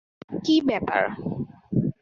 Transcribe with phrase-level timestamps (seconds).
[0.45, 1.03] কী ব্যাপার?